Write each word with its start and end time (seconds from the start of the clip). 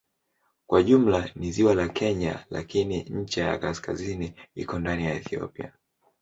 Kwa 0.67 0.83
jumla 0.83 1.29
ni 1.35 1.51
ziwa 1.51 1.75
la 1.75 1.89
Kenya 1.89 2.45
lakini 2.49 3.03
ncha 3.03 3.43
ya 3.45 3.57
kaskazini 3.57 4.33
iko 4.55 4.79
ndani 4.79 5.05
ya 5.05 5.13
Ethiopia. 5.13 5.73